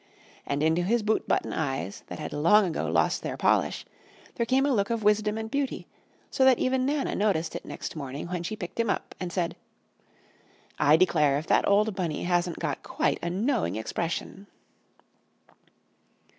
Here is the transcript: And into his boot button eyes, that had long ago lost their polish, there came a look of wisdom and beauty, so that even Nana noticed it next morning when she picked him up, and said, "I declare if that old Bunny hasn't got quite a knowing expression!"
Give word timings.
And 0.47 0.63
into 0.63 0.81
his 0.81 1.03
boot 1.03 1.27
button 1.27 1.53
eyes, 1.53 2.01
that 2.07 2.17
had 2.17 2.33
long 2.33 2.65
ago 2.65 2.87
lost 2.87 3.21
their 3.21 3.37
polish, 3.37 3.85
there 4.33 4.47
came 4.47 4.65
a 4.65 4.73
look 4.73 4.89
of 4.89 5.03
wisdom 5.03 5.37
and 5.37 5.51
beauty, 5.51 5.85
so 6.31 6.43
that 6.43 6.57
even 6.57 6.87
Nana 6.87 7.13
noticed 7.13 7.55
it 7.55 7.65
next 7.65 7.95
morning 7.95 8.25
when 8.25 8.41
she 8.41 8.55
picked 8.55 8.79
him 8.79 8.89
up, 8.89 9.13
and 9.19 9.31
said, 9.31 9.55
"I 10.79 10.97
declare 10.97 11.37
if 11.37 11.45
that 11.45 11.67
old 11.67 11.95
Bunny 11.95 12.23
hasn't 12.23 12.57
got 12.57 12.81
quite 12.81 13.19
a 13.21 13.29
knowing 13.29 13.75
expression!" 13.75 14.47